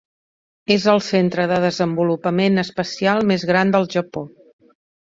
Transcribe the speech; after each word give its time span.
És 0.75 0.87
el 0.93 1.01
centre 1.07 1.45
de 1.53 1.59
desenvolupament 1.65 2.59
espacial 2.65 3.25
més 3.35 3.47
gran 3.53 3.79
del 3.79 3.89
Japó. 3.99 4.27